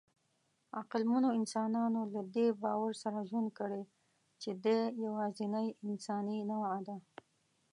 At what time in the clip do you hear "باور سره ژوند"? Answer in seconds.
2.63-3.49